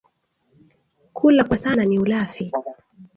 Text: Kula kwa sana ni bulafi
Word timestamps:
Kula 1.13 1.43
kwa 1.43 1.57
sana 1.57 1.85
ni 1.85 1.99
bulafi 1.99 2.51